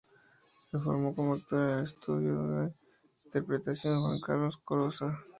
Se 0.71 0.79
formó 0.79 1.13
como 1.13 1.35
actor 1.35 1.69
en 1.69 1.75
el 1.77 1.83
Estudio 1.83 2.41
de 2.47 2.73
Interpretación 3.25 3.93
de 3.93 3.99
Juan 3.99 4.19
Carlos 4.19 4.57
Corazza. 4.65 5.15